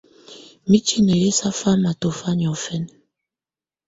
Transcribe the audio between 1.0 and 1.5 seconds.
yɛ̀ sà